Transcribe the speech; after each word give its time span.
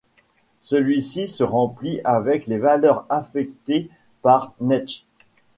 Celui-ci 0.61 1.27
sera 1.27 1.51
rempli 1.51 2.01
avec 2.03 2.47
les 2.47 2.57
valeurs 2.57 3.05
affectées 3.09 3.87
par 4.23 4.51
netsh. 4.59 5.05